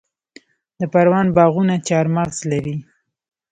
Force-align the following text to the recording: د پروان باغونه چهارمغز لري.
د 0.79 0.81
پروان 0.93 1.27
باغونه 1.37 1.75
چهارمغز 1.87 2.39
لري. 2.51 2.75